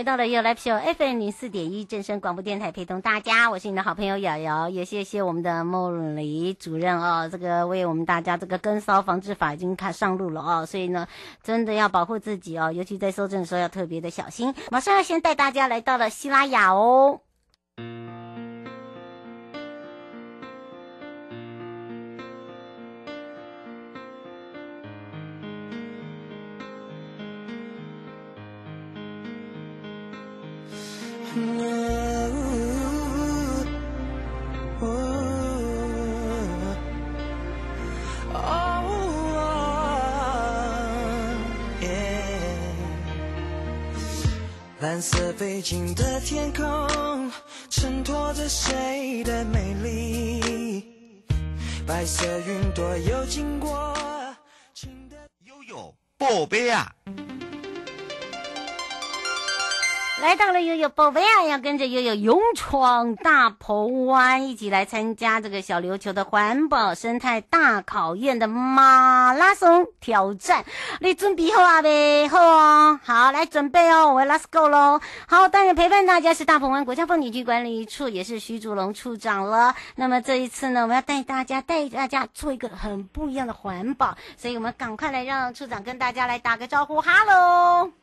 [0.00, 11.06] 回到了又来 show FM 零四点一正声广播电台，陪同大家，我是你的好朋友瑶瑶，也谢谢我们的梦里主任哦，这个为我们大家这个根骚防治法已经开上路了哦，所以呢，
[11.42, 14.54] 真的要保护自己哦，尤其在收证的时候要特别的小心。
[14.70, 17.20] 马上要先带大家来到了希拉雅哦。
[45.00, 47.32] 蓝色背景的天空，
[47.70, 50.84] 衬托着谁的美丽？
[51.86, 53.96] 白色云朵又经过，
[55.46, 56.94] 悠悠宝贝啊！
[60.20, 70.64] 来到了悠悠宝贝啊，要跟着悠悠勇闯大鹏湾，一起来参加这个小琉球的环保生态大考验的马拉松挑战。
[71.00, 71.80] 你准备好啊？
[71.80, 75.00] 没好哦，好，来准备哦，我们 Let's go 喽！
[75.26, 79.74] 好，当然陪伴大家是大鹏湾国家风景区管理处，也是徐竹龙处长了。
[79.96, 87.99] 那么这一次呢，我们要带大家带大家做一个很不一样的环保，所以我们赶快来让处长跟大家来打个招呼，哈喽。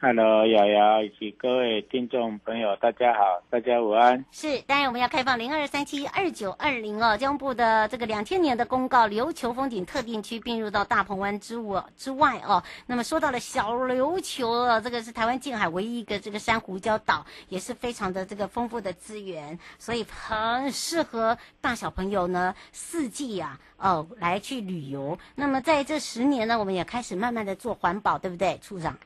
[0.00, 4.24] Hello，瑶瑶以及各位听众朋友，大家好，大家午安。
[4.30, 12.62] 是，当然我们要开放零二三七二九二零哦，交通部的这个两千年的公告，琉球风景特定区并入到大鹏湾之我之外哦。
[12.86, 25.18] 那么说到了小琉球哦，这个是台湾近海唯一一个这个珊瑚礁岛，也是非常的这个丰富的资源，所以很适合大小朋友呢四季呀、啊、哦来去旅游。
[25.34, 28.96] 那么在这十年呢，我们也开始慢慢的做环保，对不对，处长？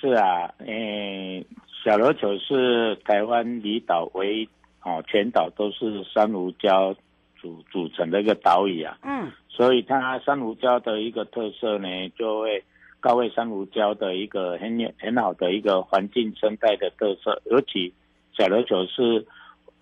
[0.00, 1.44] 是啊，嗯，
[1.84, 4.48] 小琉球是台湾离岛唯一
[4.82, 6.94] 哦，全岛都是珊瑚礁
[7.40, 8.98] 组组成的一个岛屿啊。
[9.02, 12.62] 嗯，所以它珊瑚礁的一个特色呢，就会
[13.00, 17.92] 高位珊瑚礁的一个很很好的一个环境生态的特色，尤其
[18.36, 19.26] 小琉球是。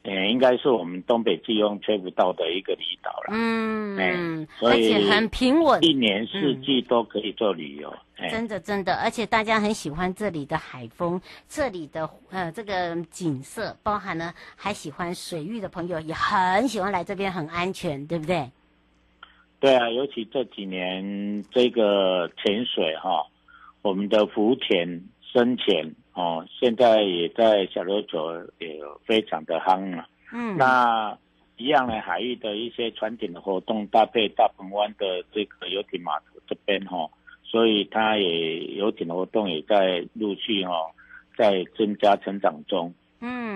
[0.07, 3.29] 嗯，应该是我们东北季风吹不到的一个离岛了。
[3.31, 7.91] 嗯，嗯，而且很平稳，一年四季都可以做旅游。
[8.19, 18.51] 嗯、真的，真的，而且大家很喜欢这里的海风，这里的呃这个景色，包含了还喜欢水域的朋友也很喜欢来这边，很安全，对不对？
[19.59, 23.27] 对啊，尤其这几年这个潜水哈，
[23.81, 25.95] 我们的浮潜、深潜。
[26.15, 30.09] 哦，现在也在小琉球也非常的夯了。
[30.33, 31.17] 嗯，那
[31.57, 37.11] 一样呢，海域的一些船艇的活动，搭配大鹏湾的这个游艇码头这边哈，
[37.43, 40.73] 所以它也游艇的活动也在陆续哈
[41.37, 42.95] 在增加成长中。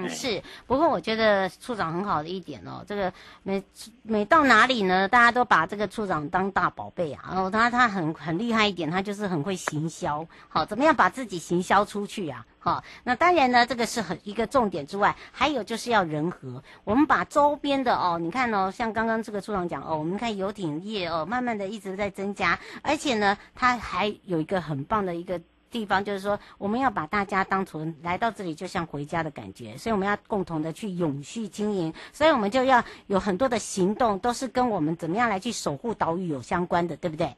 [0.05, 0.43] 嗯，是。
[0.67, 3.63] 不过我觉得处长很好的一点哦，这个每
[4.03, 7.25] 每到哪里呢，大家都把这个处长当大宝贝啊。
[7.29, 10.27] 然后他他很很厉害一点，他就是很会行销。
[10.49, 12.45] 好，怎么样把自己行销出去啊？
[12.59, 16.63] 好，那当然呢，这个是很一个重点之外，还有就是要人和。
[16.85, 25.41] 我们把周边的哦，你看哦，像刚刚这个处长讲哦，我们看游艇业哦，慢慢的一直在增加，而且呢，它还有一个很棒的一个。
[25.71, 37.29] 地方就是说，我们要把大家当成来到这里就像回家的感觉，所以我们要共同的去永续经营，所以我们就要有很多的行动，都是跟我们怎么样来去守护岛屿有相关的，对不对？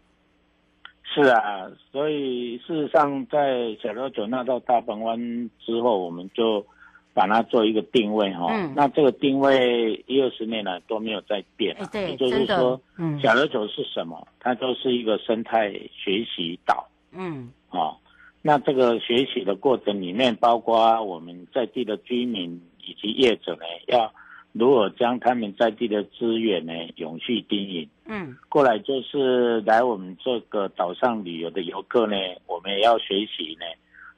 [1.12, 5.19] 是啊，所以事实上在小琉球那到大鹏湾
[5.59, 6.65] 之后，我们就
[7.12, 8.73] 把它做一个定位哈、嗯。
[8.76, 14.25] 那这个定位一二十年来都没有再变，对，也就是说，嗯，小琉球是什么？
[14.38, 17.97] 它就是一个生态学习岛，嗯，啊。
[18.42, 24.10] 那这个学习的过程里面，包括我们在地的居民以及业者呢，要
[24.52, 27.87] 如何将他们在地的资源呢永续经营。
[28.06, 32.16] 嗯，过来就是来我们这个岛上旅游的游客呢，
[32.46, 33.66] 我们也要学习呢，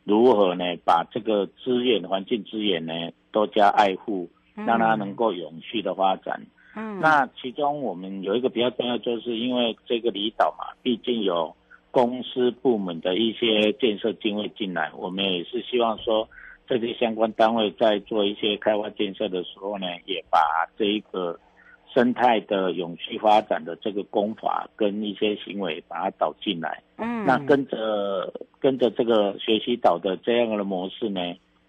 [0.04, 2.92] 如何呢把这个资源、环境资源呢
[3.32, 6.46] 多加爱护，让它能够永续的发展。
[6.76, 11.56] 嗯，那其中我们有一个比较重要，就是因为这个离岛嘛，毕竟有。
[11.92, 16.26] 公司部门的一些建设经费进来，我们也是希望说，
[16.66, 20.40] 这些相关单位在做一些开发建设的时候呢，也把
[20.78, 21.38] 这一个
[21.94, 26.82] 生态的永续发展的这个功法跟一些行为把它导进来。
[26.96, 31.20] 嗯，那跟着跟着这个学习岛的这样的模式呢，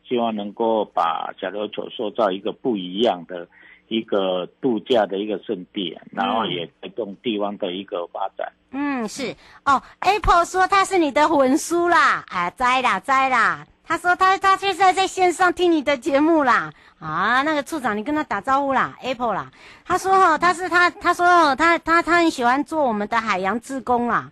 [0.08, 3.46] 希望能够把小琉球塑造一个不一样的。
[3.88, 8.52] 一个度假的一个圣地，然后也带动地方的一个发展。
[8.72, 9.36] 嗯，是
[9.66, 9.82] 哦。
[10.00, 13.66] Apple 说他是你的魂书啦，哎，栽啦栽啦。
[13.86, 16.72] 他说他他现在在线上听你的节目啦。
[17.00, 19.52] 啊，那个处长，你跟他打招呼啦，Apple 啦。
[19.86, 24.32] 他说哦，他是他他说哦，他他他很喜欢做我们的海洋志工啦。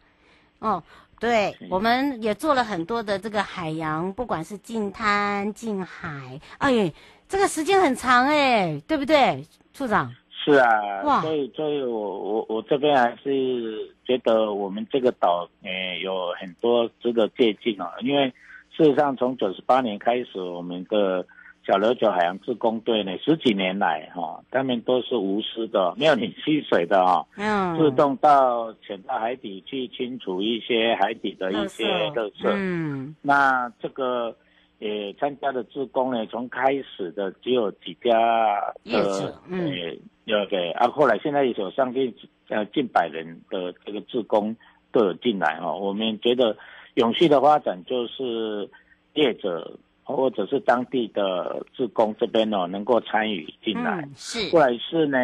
[0.60, 0.82] 哦，
[1.20, 6.92] 对，我们也做了很多的这个海洋，不管是近滩、近海，哎。
[7.32, 9.42] 这个时间很长哎，对不对，
[9.74, 10.14] 处长？
[10.44, 18.28] 是啊，所以所以我我我这边还是觉得我们这个岛诶有很多值得借鉴啊，因为
[18.76, 21.26] 事实上从九十八年开始，我们的
[21.66, 34.36] 小琉球海洋自工队呢十几年来哈，他们都是无私的，没有领薪水的啊，嗯，自动到潜到海底去清除一些海底的一些垃圾，嗯，那这个。
[34.82, 38.12] 也参加的职工呢，从开始的只有几家
[38.84, 39.72] 的，嗯，
[40.26, 42.12] 有给啊，后来现在有上近
[42.48, 44.56] 呃近百人的这个职工
[44.92, 45.78] 都有进来哦。
[45.78, 46.58] 我们觉得
[46.96, 48.68] 永续的发展就是
[49.14, 54.02] 业者或者是当地的职工这边哦能够参与进来。
[54.02, 54.50] 嗯，是。
[54.50, 55.18] 过来是呢，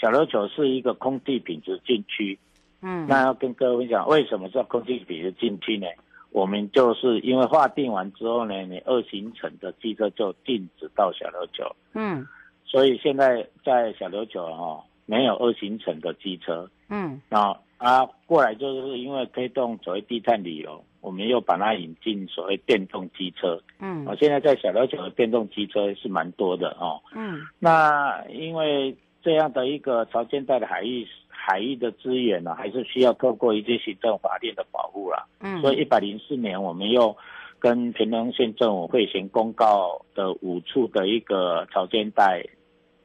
[0.00, 2.38] 小琉球是一个空地品质禁区。
[2.80, 5.86] 嗯，那要跟各位讲为什么叫空地品质禁区呢？
[6.30, 11.64] 我们就是因为划定完之后呢，你二行程的机车就禁止到小琉球。
[11.94, 12.26] 嗯，
[12.64, 16.68] 所以现在在小琉球哈没有二行程的机车。
[16.88, 23.60] 嗯，然后啊过来就是因为推动所谓低碳旅游，我们又把它引进所谓电动机车。
[23.80, 27.00] 嗯，我现在在小琉球的电动机车是蛮多的哦。
[27.14, 31.06] 嗯，那因为这样的一个潮间带的海域。
[31.48, 35.24] 海域的资源呢，还是需要透过一些行政法令的保护啦。
[35.40, 37.16] 嗯，所以一百零四年，我们又
[37.58, 42.44] 跟屏东县政府会行公告的五处的一个潮间带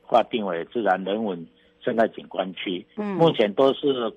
[0.01, 1.47] 划定为自然人文
[1.79, 2.85] 生态景观区。
[2.97, 4.11] 嗯，目前都是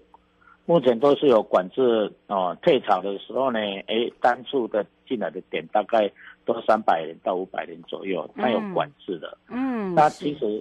[0.65, 2.57] 目前都是有管制哦。
[2.63, 6.11] 退潮的时候呢，诶，单处的进来的点大概
[6.45, 9.39] 都三百人到五百人左右，它有管制的。
[9.49, 10.61] 嗯，那其实。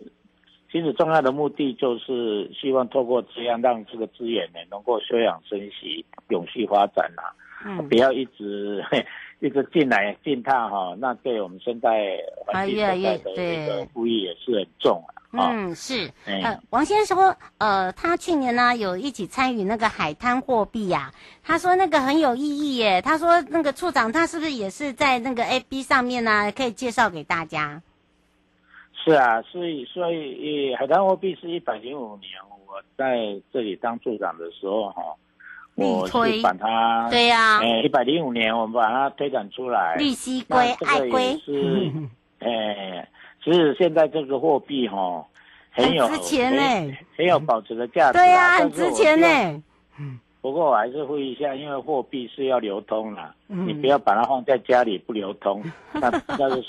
[0.76, 7.32] 其实重要的目的就是希望透过这样让这个资源呢能够休养生息、永续发展呐、啊，
[7.80, 8.84] 嗯，不要一直
[9.40, 15.02] 一直进来进踏哈，那对我们生态环境生态的这个不益也是很重
[15.32, 15.50] 啊。
[15.50, 16.12] 嗯，是。
[16.26, 21.10] 呃，王先生说，呃，他去年呢有一起参与那个海滩货币呀，
[21.42, 23.02] 他说那个很有意义耶。
[23.02, 26.52] 他说那个处长他是不是也是在那个 A B 上面呢？
[26.52, 27.82] 可以介绍给大家。
[29.06, 32.32] 是啊，所以所以，海南货币是一百零五年
[32.68, 35.04] 我在这里当处长的时候哈，
[35.76, 41.92] 我是把它对呀，哎，一百零五年我们把它推展出来，绿蠵龟、爱龟是，
[42.40, 43.08] 哎，
[43.44, 45.24] 其实现在这个货币哈
[45.72, 49.64] 很有很值钱呢，很有保值的价值，对呀，很值钱呢。
[50.46, 56.62] 不过我还是呼吁一下，因为货币是要流通啦，嗯、你不要把它放在家里不流通， 那那是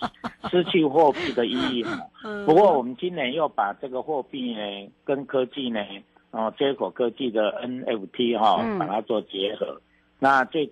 [0.49, 1.99] 失去货币的意义嘛。
[2.47, 5.85] 不过我们今年又把这个货币呢跟科技呢，
[6.31, 9.67] 哦，接口科技的 NFT 哈、哦，把它做结合。
[9.67, 9.83] 嗯、
[10.21, 10.71] 那最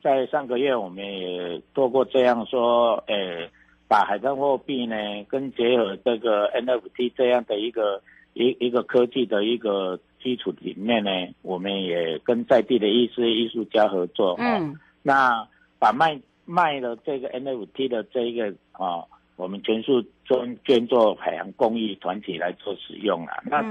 [0.00, 3.50] 在上个月我们也做过这样说，诶，
[3.88, 4.94] 把海上货币呢
[5.28, 8.00] 跟结合这个 NFT 这样的一个
[8.34, 9.98] 一一个科技的一个。
[10.24, 11.10] 基础里面呢，
[11.42, 15.46] 我们也跟在地的一些艺术家合作，嗯，那
[15.78, 19.04] 把卖卖了这个 NFT 的这一个啊，
[19.36, 23.32] 我们全数捐捐做海洋公益团体来做使用了。
[23.44, 23.62] 那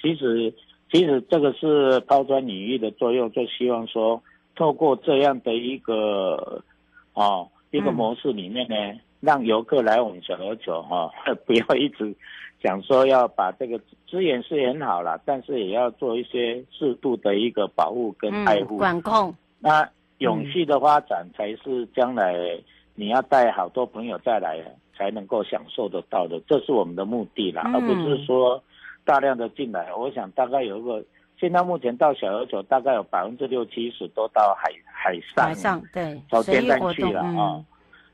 [0.00, 0.54] 其实
[0.92, 4.22] 其实这个是抛砖引玉的作用，就希望说
[4.54, 6.62] 透过这样的一个
[7.14, 8.74] 啊一个模式里面呢，
[9.20, 11.10] 让游客来我们小琉球哈，
[11.46, 12.14] 不要一直。
[12.62, 19.32] 讲说要把这个资源是很好了，但是也要做一些适度的一个保护跟爱护、嗯、管控。
[19.60, 22.34] 那永续的发展才是将来
[22.94, 24.58] 你要带好多朋友再来
[24.96, 28.60] 才能够享受得到的，这是我们的目的啦，嗯、而不是说
[29.04, 29.94] 大量的进来。
[29.94, 31.04] 我想大概有一个，
[31.38, 37.20] 现在目前到小琉球大概有百分之六七十都到海海上，海上对，到边站去了、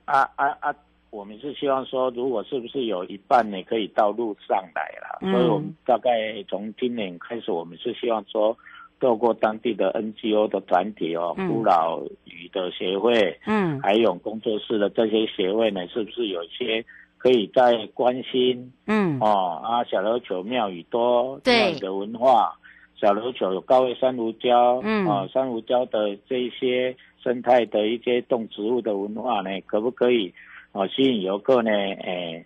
[0.05, 0.75] 啊啊啊！
[1.13, 5.19] 我们是希望说，如果是不是有一半呢，可以到路上来了？
[5.21, 6.11] 嗯、所以我们大概
[6.49, 8.57] 从今年开始，我们是希望说，
[8.99, 16.83] 透过当地的 NGO 的团体哦，孤老屿的协会，嗯，还有工作室的这些协会呢，是不是有一些
[17.19, 22.59] 可以在关心，嗯，哦啊，小琉球庙宇多这样的文化，
[22.97, 30.33] 小琉球有高位珊瑚礁，嗯，啊，珊瑚礁的这一些生态的一些动植物的文化呢，可不可以
[30.73, 31.71] 哦吸引游客呢？
[31.71, 32.45] 诶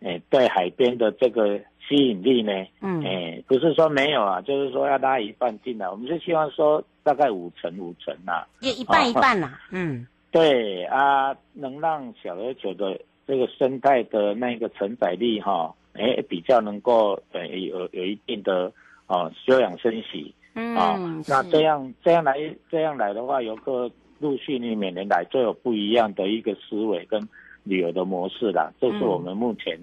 [0.00, 1.60] 诶，对海边的这个。
[1.86, 2.50] 吸引力呢？
[2.80, 18.72] 嗯，哎、欸，不是说没有啊，就是说要拉一半进来，我们就希望说大概五成五成啊，也一半一半呐、啊，嗯，对啊，能让小琉球的这个生态的那个承载力哈，哎、欸，比较能够呃有有一定的
[19.06, 22.34] 哦休养生息，嗯，啊，那这样这样来
[22.70, 23.90] 这样来的话，游客
[24.20, 27.20] 陆续你每年来就有不一样的一个思维跟
[27.64, 29.78] 旅游的模式啦，这是我们目前。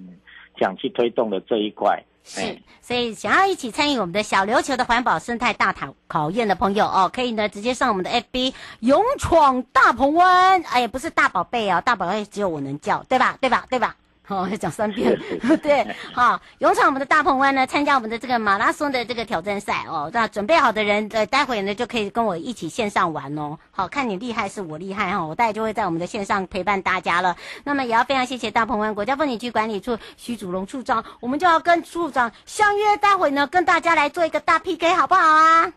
[0.60, 2.42] 想去推动的这一块是，
[2.82, 13.38] 所以想要一起参与我们的小琉球的环保生态大考考验的朋友哦，可以呢直接上我们的 FB 勇闯大鹏湾，哎呀，不是大宝贝哦，大宝贝只有我能叫，对吧？
[13.42, 13.66] 对吧？
[13.70, 13.96] 对吧？
[14.32, 15.20] 哦，要讲三遍，
[15.62, 20.10] 对，好，勇闯我们的大鹏湾呢，参加我们的这个马拉松的这个挑战赛哦。
[20.14, 23.58] 那准备好的人，呃，待会呢就可以跟我一起线上玩哦。
[23.72, 27.36] 好，看你厉害是我厉害哈，我待会就会在我们的线上陪伴大家了。
[27.66, 35.74] 那么也要非常谢谢大鹏湾国家风景区管理处徐祖龙处长，我们就要跟处长相约，待会呢跟大家来做一个大 PK，好不好啊？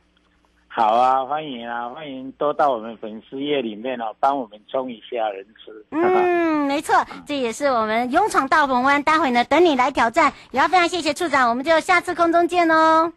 [0.76, 5.86] 好啊，欢迎啊，欢迎多到我们粉丝页里面哦，帮我们冲一下人次。
[5.90, 13.12] 嗯， 没错，这也是我们勇闯大鹏湾，待会呢等你来挑战，也要非常谢谢处长，我们就下次空中见哦。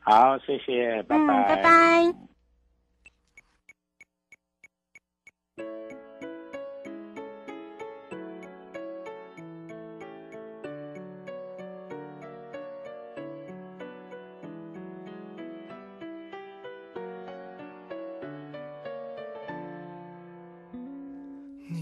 [0.00, 2.29] 好，谢谢，拜拜，嗯，拜拜。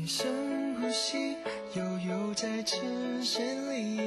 [0.09, 1.37] 深呼吸，
[1.75, 4.01] 悠悠在视线里，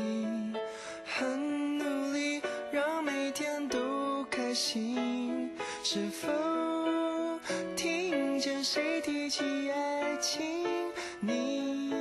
[1.06, 2.42] 很努力
[2.72, 5.52] 让每天都开心。
[5.84, 6.28] 是否
[7.76, 10.42] 听见谁提起爱情，
[11.20, 11.94] 你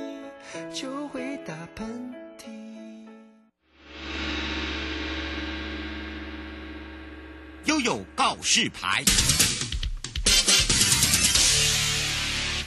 [0.73, 3.07] 就会打喷嚏？
[7.65, 9.03] 悠悠告示牌。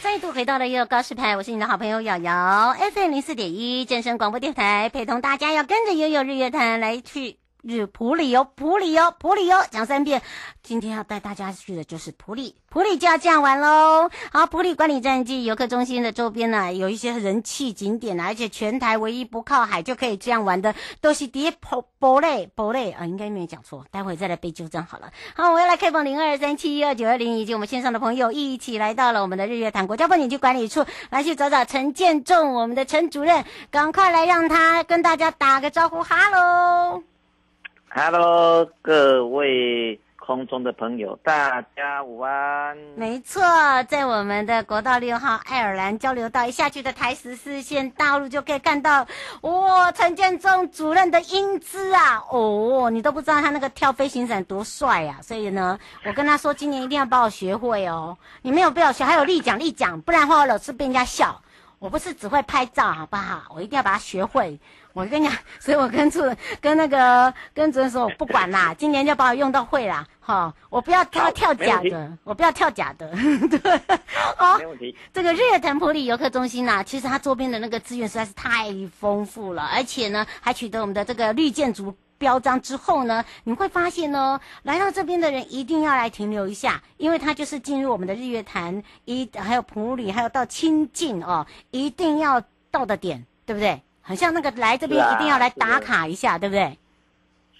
[0.04, 7.38] 再度回到了悠悠告示牌，我是你的好朋友瑶瑶，FM 零四点一正声广播电台，陪同大家要跟着悠悠日月潭来去。
[7.66, 10.20] 日埔里哦，埔里哦，埔里哦，讲三遍。
[10.62, 14.10] 今天要带大家去的就是普里，普里就要这样玩喽。
[14.32, 25.10] 好，普里管理站暨游客中心的周边呢，有一些人气景点，而且全台唯一不靠海就可以这样玩的，都是啲埔埔里埔里啊，应该没有讲错，待会再来被纠正好了。
[25.34, 37.02] 好，我要来开放零二三七一二九二零，以及我们线上的朋友一起来到了我们的日月潭国家风景区管理处，来去找找陈建仲，我们的陈主任，赶快来让他跟大家打个招呼，哈喽。
[37.96, 42.76] Hello，各位空中的朋友，大家午安。
[42.96, 43.40] 没错，
[43.84, 49.06] 在我们的国道六号爱尔兰交流道一下去的台十四线道路就可以看到，
[49.42, 55.20] 哇，陈建忠主任的英姿啊，哦，你都不知道他那个跳飞行伞多帅啊！
[55.22, 58.18] 所以呢，我跟他说，今年一定要把我学会哦。
[58.42, 61.40] 你没有必要学，还有立奖立奖，不然的话我老是被人家笑。
[61.80, 63.42] 我不是只会拍照，好不好？
[63.54, 64.58] 我一定要把它学会。
[64.94, 66.22] 我跟你讲，所以我跟主
[66.60, 73.10] 跟那个跟主任说，我不管啦， 今年就把我用到会啦，哈，我不要跳跳假的，我不要跳假的，
[73.50, 73.80] 对，
[74.36, 74.96] 好，没问题。
[75.12, 93.82] 这个日月潭普里游客中心呐、啊，其实它周边的那个资源实在是太丰富了，而且呢，还取得我们的这个绿建筑标章之后呢，你会发现呢，来到这边的人一定要来停留一下，因为它就是进入我们的日月潭一，还有普里，还有到清境哦，一定要到的点，对不对？
[94.06, 96.78] 很像那个来这边一定要来打卡一下，啊、对不对？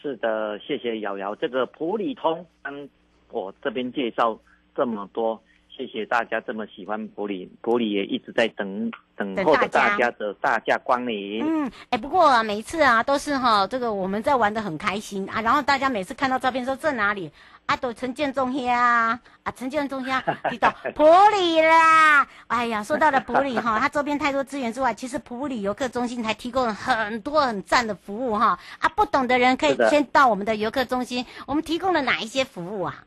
[0.01, 1.35] 是的，谢谢瑶瑶。
[1.37, 2.91] 这个普里通跟
[3.31, 4.39] 我这边介绍
[4.77, 5.43] 这么多，
[5.77, 11.45] 谢谢大家这么喜欢普里，普里也一直在等等候着大家的大驾光临。
[11.45, 17.29] 嗯，哎，不过啊，每次啊都是哈，这个我们在玩的很开心啊，然后大家每次看到照片说这哪里？
[17.67, 21.05] 啊，都陈建中呀，啊，陈建中呀，提到 普
[21.37, 22.25] 里啦。
[22.47, 28.57] 哎呀，说到了普里哈，它周边太多资源之外，其实普里游客中心还提供了很多很赞的服务哈。
[28.79, 33.05] 啊，不懂的人可以先到我们的游客中心，我们提供了哪一些服务啊？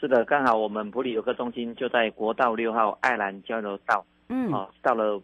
[0.00, 4.02] 是的，刚好我们普里游客中心就在国道六号爱兰交流道。
[4.30, 4.50] 嗯。
[4.50, 5.20] 哦，到了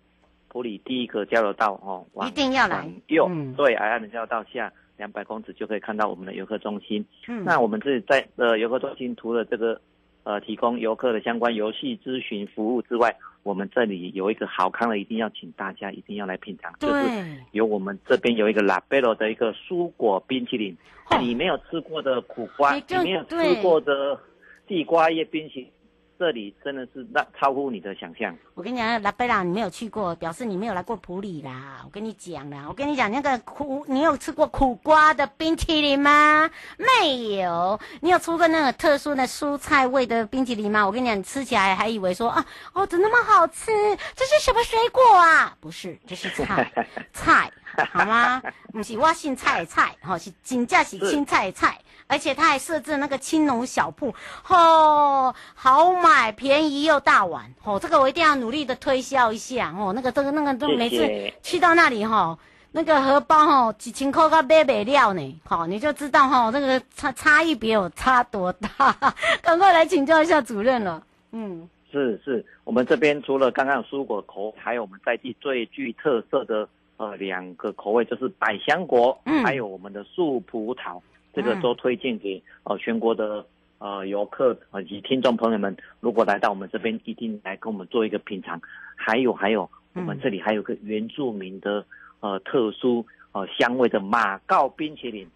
[0.49, 2.87] 普里第一个交流道哦，一定要来。
[3.06, 7.02] 右，嗯、对，爱兰交流道下两百公尺就可以看到我们的游客中心。
[7.26, 9.80] 嗯，那我们这里在呃游客中心除了这个
[10.25, 17.09] 呃提供游客的相关游戏咨询服务之外，我们这里有一个好康的，一定要请大家一定要来品尝，就是
[17.52, 20.76] 有我们这边有一个拉贝罗的一个蔬果冰淇淋，
[21.18, 24.18] 你没有吃过的苦瓜，你没有吃过的
[24.66, 25.75] 地瓜叶冰淇淋。
[26.18, 28.35] 这里真的是那超乎你的想象。
[28.54, 31.82] 我跟你讲，拉贝拉你没有去过，表示你没有来过普里啦。
[31.85, 36.50] 我跟你讲啦，我跟你讲那个苦，你有吃过苦瓜的冰淇淋吗？
[36.78, 37.78] 没有。
[38.00, 40.87] 你有吃过那个特殊的蔬菜味的冰淇淋吗？
[40.87, 43.70] 我跟你讲，你吃起来还以为说啊，哦，怎么那么好吃？
[44.14, 45.54] 这是什么水果啊？
[45.61, 46.73] 不是，这是菜，
[47.12, 47.52] 菜，
[47.92, 48.42] 好吗？
[48.73, 51.78] 不是我姓菜的蔡，哈，是真正是青菜的菜。
[52.08, 54.14] 而且他还设置那个青农小铺，
[54.46, 61.04] 哦，好买，便宜又大碗，哦，这个我一定要努力的推销一下，哦，那个这个那个都每次
[61.42, 62.38] 去到那里哈、哦，
[62.70, 68.96] 那个荷包哈、哦、几千块个买不了呢，好、哦，你就知道哈、哦，那个差差异别有差多大，
[69.42, 81.00] 赶快来请教一下主任了，嗯，是是，我们这边除了刚刚有蔬果口，还有我们在地最具特色的呃两个口味，就是百香果，嗯，还有我们的树葡萄。
[81.34, 83.44] 这个都推荐给呃全国的
[83.78, 88.61] 呃游客以及听众朋友们，如果来到我们这边，一定来跟我们做一个品尝。
[88.97, 91.85] 还有还有，我们这里还有个原住民的
[92.21, 95.28] 呃特殊呃香味的马告冰淇淋，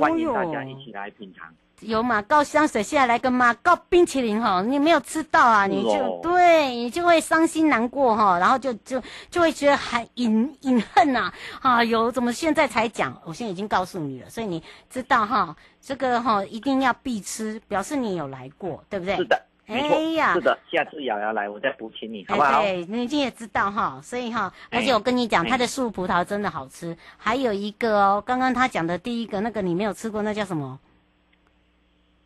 [0.00, 1.54] 欢迎大家一起来品尝。
[1.86, 13.20] 有马告香水，现在来个马告冰淇淋哈，你没有吃到啊，你就、哦、对你就会伤心难过哈，然后就就就会觉得很隐隐恨呐啊，有怎么现在才讲？
[13.24, 19.16] 我现在已经告诉你了，所以你知道哈，这个哈一定要必吃，表示你有来过，对不对？
[19.16, 19.76] 是的，哎
[20.14, 22.62] 呀，是的，下次瑶瑶来，我再补请你，好不好？
[22.62, 30.78] 对，你今天也知道哈，所以哈，而且我跟你讲，它的树葡萄真的好吃，还有一个哦，刚刚他讲的第一个那个你没有吃过，那叫什么？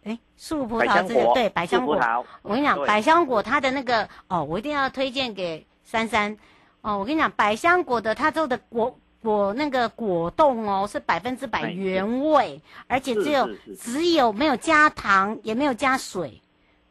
[0.04, 1.98] 哎，树葡萄这个对百香果，
[2.42, 6.36] 我跟你讲，百香果它的那个哦，我一定要推荐给珊珊
[6.80, 6.98] 哦。
[6.98, 16.40] 我跟你讲，百香果的它做的果果那个果冻哦，是百分之百原味，而且只有只有没有加糖，也没有加水。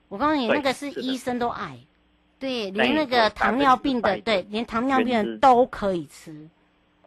[0.09, 1.77] 我告诉你，那个是医生都爱，
[2.39, 6.47] 对，连那个糖尿病的，对，连糖尿病人都可以吃。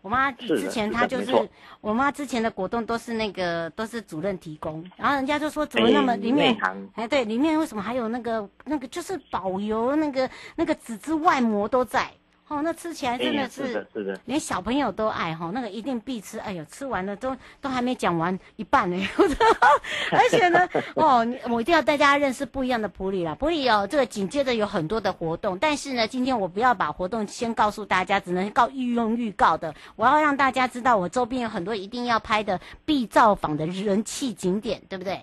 [0.03, 1.49] 我妈之前她就是，
[1.81, 6.57] 我妈之前的果冻都是那个都是主任提供，然后人家就说怎么那么里面，
[6.95, 12.11] 哎对，里面为什么还有那个那个就是保油那个那个纸质外膜都在。
[12.51, 16.37] 哦，那吃起来真的是，是的，是的，连小朋友都爱哈，那个一定必吃。
[16.41, 19.01] 哎呦，吃完了都都还没讲完一半呢，
[20.11, 23.37] 而且呢， 哦，我一定要带大家认识不一样的普里啦。
[23.37, 29.73] 普里哦，这个紧接着有很多的活动，但是呢，今天我不要把活动先告诉大家，只能告预用预告的。
[29.95, 35.23] 我要让大家知道，我周边有很多一定要拍的必造访的人气景点，对不对？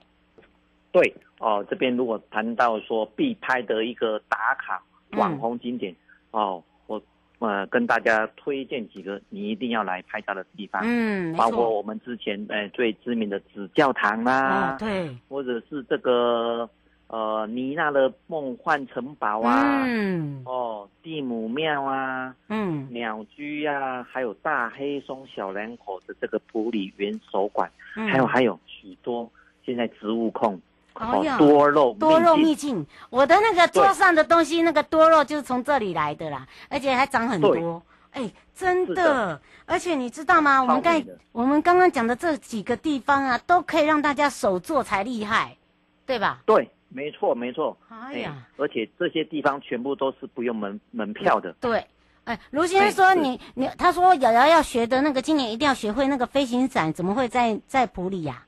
[0.94, 4.82] 对哦，这边如果谈到说必拍的一个打卡
[5.18, 5.92] 网红景点、
[6.32, 6.64] 嗯、哦。
[7.40, 16.68] 呃，跟大家推荐几个你一定要来拍照的地方，嗯，包括我们之前呃最知名的紫教堂啦、啊哦，对，或者是这个
[17.08, 29.32] 呃尼娜的梦幻城堡啊，嗯，哦，蒂姆庙啊，嗯，鸟居啊，还有大黑松小两口的这个普里云手馆，嗯、还有还有许多
[29.64, 30.60] 现在植物控。
[31.38, 37.82] 多肉多肉秘境，我的那个桌上的东西，那个多肉就是从这里来的啦，而且还长很多，
[38.12, 40.62] 哎、欸，真的，的，而且你知道吗？
[40.62, 45.56] 我们刚我们刚刚讲的这几个地方啊，都可以让大家手做才厉害，
[46.06, 46.42] 对吧？
[46.46, 47.78] 对，没错没错。
[47.90, 51.54] 哎呀、欸，而且这些地方全部都是不用门门票的。
[51.60, 51.80] 对，
[52.24, 58.44] 哎、欸，卢先生说你你，他说瑶瑶要学的那个，今年一定要学会那个飞行伞，怎么会在在埔里呀、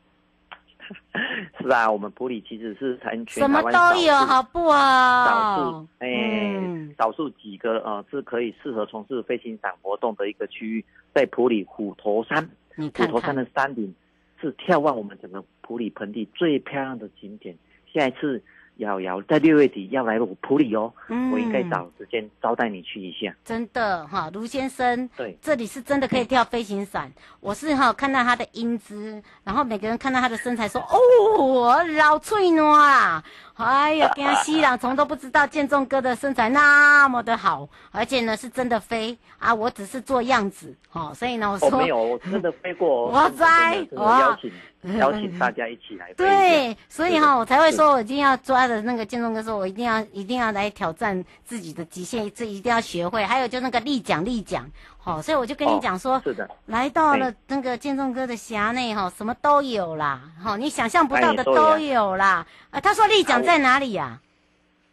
[0.50, 0.58] 啊？
[1.62, 5.26] 是啊，我们普里其实是全全什么都有，好不好？
[5.26, 12.50] 少数哎，嗯、少数几个呃是可以适合从事飞行伞活动的一个区域，在普里虎头山。
[12.76, 13.94] 你看看虎头山的山顶
[14.40, 17.56] 是眺望我们整个普里盆地最漂亮的景点。
[17.94, 18.42] 下一次。
[18.80, 23.34] 瑶瑶在六月底要来我普里哦，嗯、我应该找时间招待你去一下。
[23.46, 27.12] 真的哈，卢先生，对，这里是真的可以跳飞行伞。
[27.40, 33.24] 我是哈看到他的英姿，然后每个人看到他的身材说，哦，老脆喏啊。
[33.60, 43.08] 哎呀，跟他西朗从都不知道建中哥的身材那么的好，而且呢是真的飞啊，我只是做样子，哦，所以呢我说、哦、没有，我真的飞过。
[43.12, 46.14] 我在，我邀请邀请大家一起来飞。
[46.16, 53.26] 对，所以哈我才会说我一定要抓着那个建中哥说，我一定要一定要来挑战自己的极限，这一定要学会。
[53.26, 54.66] 还有就那个立桨立桨。
[55.10, 62.46] 哦，所以我就跟你讲说，是的，来到了那个建中哥的辖内哈，什么都有啦，哈，你想象不到的都有啦。
[62.70, 64.22] 啊，他说立桨在哪里呀？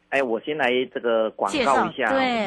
[0.09, 2.47] 哎，我先来这个广告一下，对，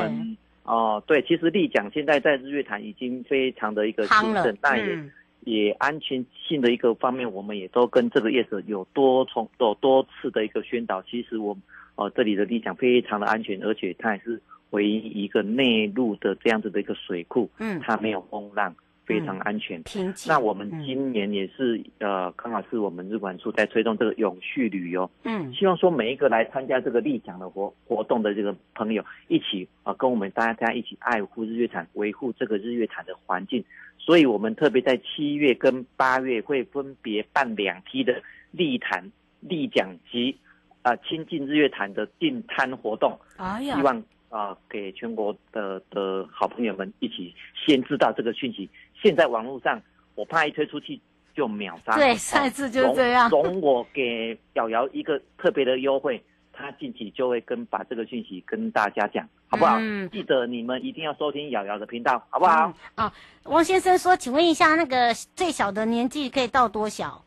[0.64, 4.98] 哦，对，其实立桨现在在日月潭已经非常的一个兴盛，但也
[5.42, 11.04] 也安全性的一个方面，我们也都跟这个业者有多重有多次的一个宣导。
[11.04, 11.56] 其实我
[11.96, 14.42] 哦，这里的立桨非常的安全，而且它也是。
[14.72, 19.82] 唯一一个内陆的这样子的一个水库，嗯，它没有风浪，非常安全。
[20.28, 33.64] 那我们今年也是，嗯、呃，刚好是我们日管处在推动这个永续旅游，嗯，希望说每一个来参加这个立奖的活活动的这个朋友，一起啊、呃，跟我们大家一起爱护日月潭，维护这个日月潭的环境。
[33.98, 40.38] 所以我们特别在七月跟八月会分别办两批的立潭立奖及
[40.84, 43.20] 啊亲近日月潭的进滩活动。
[43.38, 44.04] 哎呀，希望。
[44.30, 48.70] 啊，给全国的的好朋友们一起先知道这个讯息。
[48.94, 49.82] 现在网络上，
[50.14, 51.00] 我怕一推出去
[51.34, 51.96] 就秒杀。
[51.96, 53.28] 对，上一次就是这样。
[53.32, 59.78] 容我给瑶瑶一个特别的优惠，他近期就会跟把这个讯息跟大家讲，好不好？
[59.80, 60.08] 嗯。
[60.12, 62.72] 记得你们一定要收听瑶瑶的频道，好不好？
[62.94, 63.12] 啊、
[63.46, 67.26] 王先生说，请问一下，那个最小的年纪可以到多小？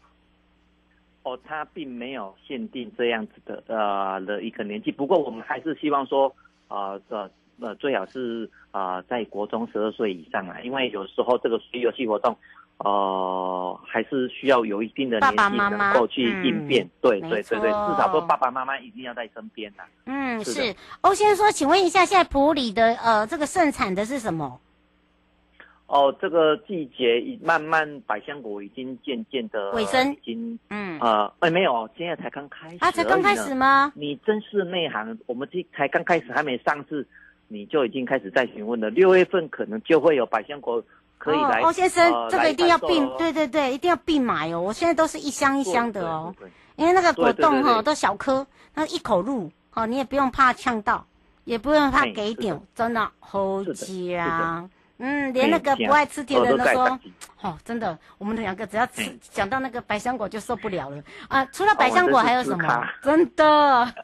[1.24, 6.32] 哦，他并没有限定这样子的呃的一个年纪，不过我们还是希望说。
[6.72, 7.30] 啊，这
[7.60, 12.36] 呃最好是啊，在国中十二岁以上啊，因为有时候这个水游戏活动，
[12.78, 16.88] 呃，还是需要有一定的年纪能够去应变。
[17.00, 19.82] 对对对对，至少说爸爸妈妈一定要在身边呐。
[20.06, 20.74] 嗯，是。
[21.02, 24.58] 欧先生说，请问一下，现在普里的呃这个盛产的是什么？
[25.92, 33.92] 哦，这个季节已慢慢百香果已经渐渐的尾声，已经嗯呃哎没有，现在才刚开始啊，才刚开始吗？
[33.94, 37.06] 你真是内行，我们这才刚开始，还没上市，
[37.48, 38.88] 你就已经开始在询问了。
[38.88, 40.82] 六月份可能就会有百香果
[41.18, 41.60] 可以来。
[41.60, 44.62] 哦先生，这个一定要并，对对对，一定要并买哦。
[44.62, 46.34] 我现在都是一箱一箱的哦，
[46.76, 51.06] 因为那个果冻哈都小颗，那一口入，哦你也不用怕呛到，
[51.44, 54.66] 也不用怕给点，真的好吃啊。
[54.98, 57.00] 嗯，连那个不爱吃甜的人都说，
[57.40, 61.44] 哦，真的，我们两个只要吃讲到那个百香果就受不了了啊！
[61.46, 62.88] 除了百香果还有什么？
[63.02, 63.94] 真的。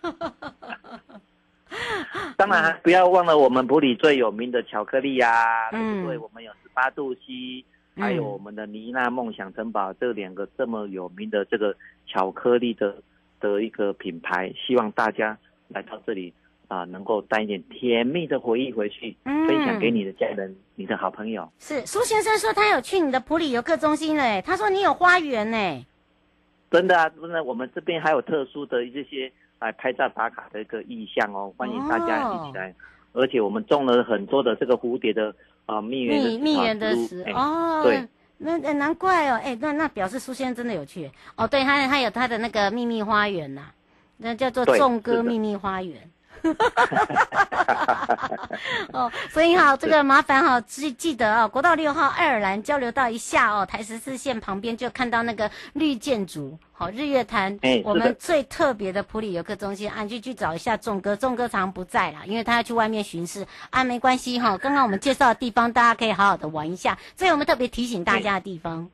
[2.36, 7.64] 当然，不要忘了我们普里最有名的巧克力呀，嗯，对，我们有十八度 C，
[7.96, 12.96] 还有我们的妮娜梦想城堡这两个这么有名的这个巧克力的
[13.38, 16.32] 的一个品牌，希望大家来到这里。
[16.68, 21.50] 啊，能够带一点甜蜜的回忆回去，嗯、分享给你的家人、你的好朋友。
[21.58, 25.86] 是苏先生说他有去你的普里游客中心嘞，他说你有花园呢。
[26.70, 32.68] 真的啊，真的，我们这边还有特殊的这些来拍照打卡的一个意向哦，欢迎大家一起来。
[33.12, 43.74] 哦、而且我们种了很多的这个蝴蝶的啊蜜源的蜜源的石哦，对，那难怪哦，哎，那那表示苏先生真的有去哦，对，他他有他的那个秘密花园呐、啊，
[44.18, 45.96] 那叫做众歌秘密花园。
[48.92, 68.90] 哦，所以哈，这个麻烦哈，记记得哦，国道六号爱尔兰交流道一下哦，台十四线旁边就看到那个绿建筑，好，日月潭，哎，我们最特别的普里游客中心，啊，就去找一下仲哥，仲哥常不在啦，因为他要去外面巡视，啊，没关系哈，刚刚我们介绍的地方，大家可以好好的玩一下，这是我们特别提醒大家的地方。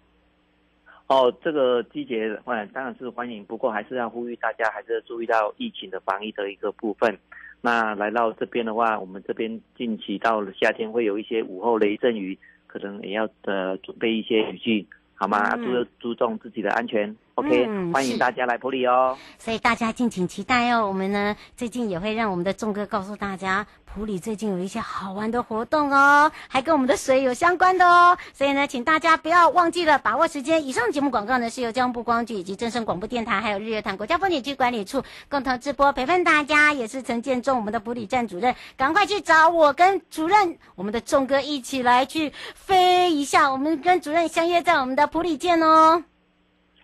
[1.15, 7.17] 哦，这个季节，嗯，当然是欢迎，不过还是要呼吁大家，还是注意到疫情的防疫的一个部分。
[7.61, 15.55] 那来到这边的话，我们这边近期到了夏天，会有一些午后雷阵雨，可能也要呃准备一些雨具，好吗？
[15.57, 17.17] 注、嗯、注重自己的安全。
[17.35, 19.19] OK，、嗯、欢迎大家来普里哦。
[19.39, 20.87] 所以大家敬请期待哦。
[20.87, 23.67] 我们呢，最近也会让我们的仲哥告诉大家。
[23.85, 30.67] 普里最近有一些好玩的活动哦，还跟我们的水有相关的哦，所以呢，请大家不要忘记了，把握时间。
[30.67, 46.03] 以上节目广告呢是由交通部光局以及正声广播电台还有日月潭国家风景区管理处共同直播，陪伴大家也是陈建中我们的普里站主任，赶快去找我跟主任，我们的仲哥一起来去飞一下，我们跟主任相约在我们的普里见哦。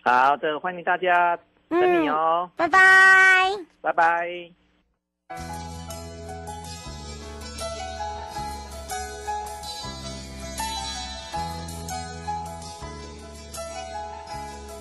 [0.03, 1.37] 好的，欢迎大家
[1.69, 4.51] 等你哦，拜拜，拜拜。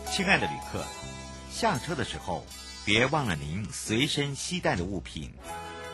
[0.06, 0.82] 亲爱的旅客，
[1.50, 2.44] 下车的时候
[2.86, 5.30] 别忘了您随身携带的物品。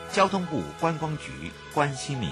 [0.09, 2.31] 交通部观光局关心您。